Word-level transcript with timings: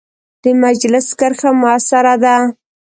د 0.43 0.45
مجلس 0.63 1.07
کرښه 1.19 1.49
مؤثره 1.61 2.15
ده. 2.23 2.35